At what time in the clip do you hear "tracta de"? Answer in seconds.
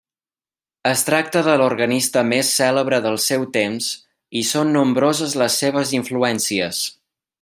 1.09-1.57